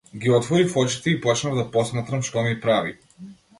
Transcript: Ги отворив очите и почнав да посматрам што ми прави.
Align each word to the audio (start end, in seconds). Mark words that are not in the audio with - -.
Ги 0.15 0.29
отворив 0.29 0.73
очите 0.83 1.09
и 1.11 1.19
почнав 1.27 1.59
да 1.59 1.67
посматрам 1.77 2.25
што 2.31 2.47
ми 2.49 2.59
прави. 2.67 2.99